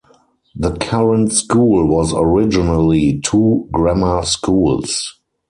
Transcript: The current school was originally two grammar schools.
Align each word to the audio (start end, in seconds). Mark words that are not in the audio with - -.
The 0.55 0.75
current 0.77 1.31
school 1.31 1.85
was 1.87 2.11
originally 2.17 3.21
two 3.23 3.67
grammar 3.71 4.23
schools. 4.25 5.19